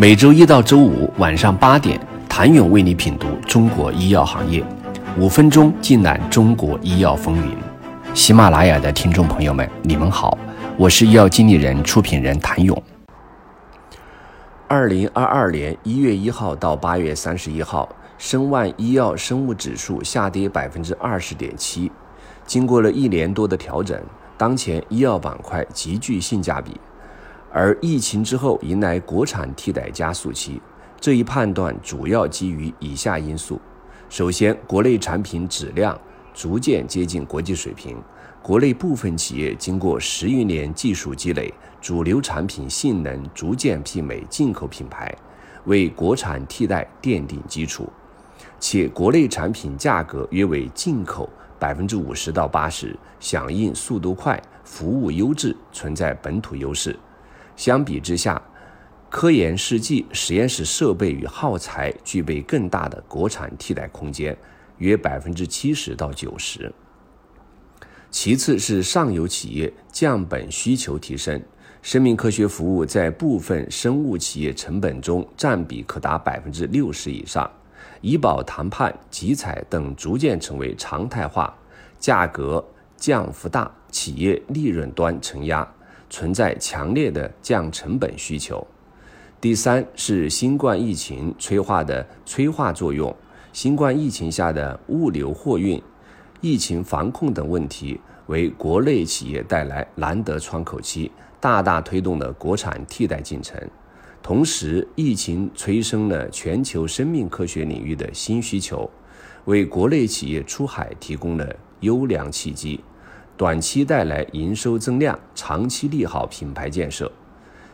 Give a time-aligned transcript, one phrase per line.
[0.00, 4.64] 每周一到周五晚上八点，谭勇为你品读中国医药行业，
[5.18, 7.56] 五分钟尽览中国医药风云。
[8.14, 10.38] 喜马拉雅的听众朋友们，你们好，
[10.76, 12.80] 我是医药经理人、出品人谭勇。
[14.68, 17.88] 二零二二年一月一号到八月三十一号，
[18.18, 21.90] 申万医药生物指数下跌百分之二十点七。
[22.46, 24.00] 经过了一年多的调整，
[24.36, 26.80] 当前医药板块极具性价比。
[27.50, 30.60] 而疫情之后迎来国产替代加速期，
[31.00, 33.58] 这一判断主要基于以下因素：
[34.10, 35.98] 首先，国内产品质量
[36.34, 37.96] 逐渐接近国际水平，
[38.42, 45.12] 国内部分企业经过十余年技术积累，主流产品性能逐渐媲美进口品牌，
[45.64, 47.84] 为国产替代奠定基础；
[48.60, 56.94] 且国内产品价格约为进口百分之五十到八十，响应速度快，服务优质，存在本土优势。
[57.58, 58.40] 相比之下，
[59.10, 64.38] 科研试剂、实验室设备与耗材具备更大的国产替代空间，
[64.76, 66.72] 约百分之七十到九十。
[68.12, 71.42] 其次是上游企业降本需求提升，
[71.82, 77.50] 生命科学服务在部分生物企业成本中占比可达百分之六十以上，
[78.00, 81.52] 医保谈判、集采等逐渐成为常态化，
[81.98, 82.64] 价格
[82.96, 85.68] 降幅大，企业利润端承压。
[86.10, 88.66] 存在强烈的降成本需求。
[89.40, 93.14] 第三是新冠疫情催化的催化作用，
[93.52, 95.80] 新冠疫情下的物流货运、
[96.40, 103.56] 疫情防控等问题，为国内企业带来难得窗口期，大大推动了国产替代进程。
[104.20, 108.90] 同时，疫情催生了全球生命科学领域的新需求，
[109.44, 112.80] 为国内企业出海提供了优良契机。
[113.38, 117.10] 短期带来营收增量，长期利好品牌建设。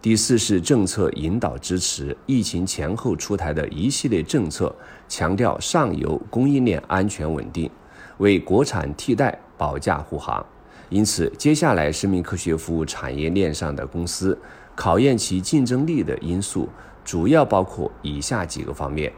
[0.00, 4.74] 第四是政策引导支持，疫情前后出台的一系列政策，
[5.06, 7.70] 强调上游供应链安全稳定，
[8.16, 10.44] 为国产替代保驾护航。
[10.88, 14.38] 因此，接下来生命科学服务产业链上的公司，
[14.74, 16.70] 考验其竞争力的因素，
[17.04, 19.12] 主要包括以下几个方面。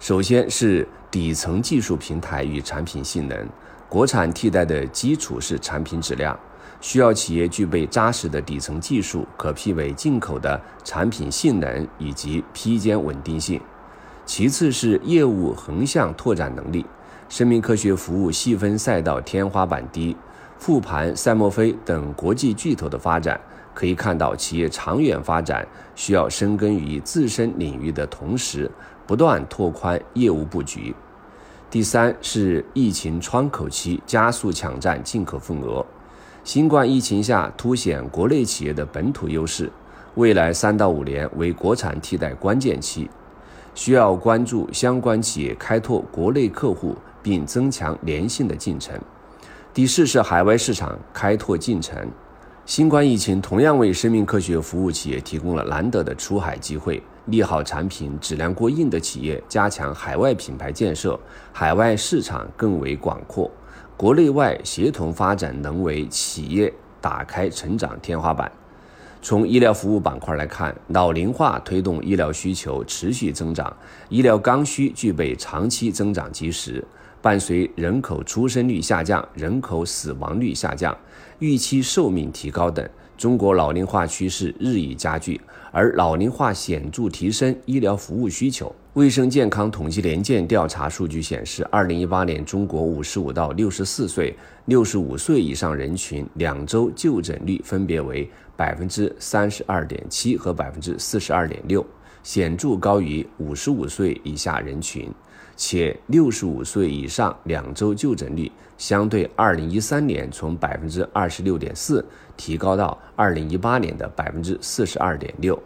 [0.00, 3.48] 首先是底层技术平台与产品性能。
[3.88, 6.38] 国产替代的基础是产品质量，
[6.78, 13.58] 需要企业具备扎实的底层技术，可媲美进口的产品性能以及批件稳定性。
[14.26, 16.84] 其次是业务横向拓展能力，
[17.30, 20.14] 生命科学服务细分赛道天花板低，
[20.58, 23.40] 复盘赛默飞等国际巨头的发展，
[23.72, 28.70] 可以看到企业长远发展需要深耕于自身领域的同时，
[29.06, 30.94] 不断拓宽业务布局。
[31.70, 35.84] 第三是疫情窗口期加速抢占进口份额，
[36.42, 39.70] 新冠疫情下凸显国内企业的本土优势，
[40.14, 43.10] 未来三到五年为国产替代关键期，
[43.74, 48.98] 需要关注相关企业开拓国内客户并增强粘性的进程。
[49.74, 52.08] 第四是海外市场开拓进程，
[52.64, 57.02] 新冠疫情同样为生命科学服务企业提供了难得的出海机会。
[57.28, 61.18] 利好产品质量过硬的企业加强海外品牌建设，
[61.52, 63.50] 海外市场更为广阔，
[63.96, 68.50] 国内外协同发展能为企业打开成长天花板。
[69.20, 73.76] 从医疗服务板块来看，老龄化推动医疗需求持续增长，
[74.08, 76.84] 医疗刚需具备长期增长基石。
[77.20, 80.96] 伴随人口出生率下降、人口死亡率下降、
[81.40, 85.38] 预期寿命提高等，中国老龄化趋势日益加剧。
[85.70, 88.74] 而老龄化显著提升医疗服务需求。
[88.94, 94.34] 卫生健康统计年鉴调查数据显示，二零一八年中国五十五到六十四岁、
[94.64, 101.84] 六十五岁以上人群两周就诊率分别为百分之三十二点七和百分之四十二点六，
[102.22, 105.12] 显著高于五十五岁以下人群。
[105.60, 112.02] 且六十五岁以上两周就诊率相对二零一三年从百分之二十六点四
[112.36, 115.60] 提高到二零一八年的百分之四十二点六。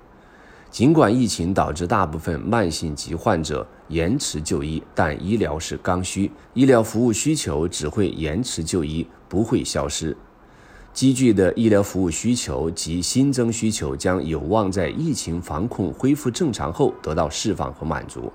[0.70, 10.16] 尽管疫情导致大部分慢性疾患者延迟就医，但医疗是刚需，医疗服务需求只会延迟就医，不会消失。
[10.94, 18.32] 积聚的医疗服务需求及新增需求将有望在疫情防控恢复正常后得到释放和满足。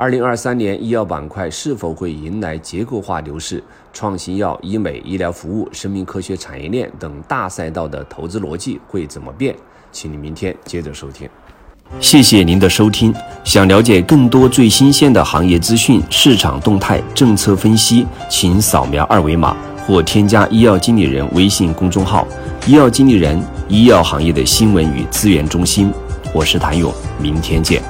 [0.00, 3.62] 二零二三年医药板块是否会迎来结构化牛市？
[3.92, 9.54] 创新药、医美、医疗服务、生命科学产业链等大赛道的投资逻辑会怎么变？
[9.92, 11.28] 请你明天接着收听。
[12.00, 13.14] 谢谢您的收听。
[13.44, 19.54] 想了解更多最新鲜的行业资讯、市场动态、政策分析，请扫描二维码
[19.86, 22.26] 或添加医药经理人微信公众号
[22.66, 23.38] “医药经理人”——
[23.68, 25.92] 医药行业的新闻与资源中心。
[26.32, 27.82] 我是谭勇，明天见。